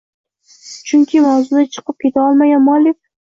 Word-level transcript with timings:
Chunki 0.91 1.19
mavzudan 1.25 1.69
chiqib 1.77 1.99
keta 2.07 2.25
olmagan 2.31 2.65
muallif 2.71 2.99